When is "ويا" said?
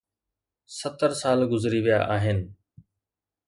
1.85-1.99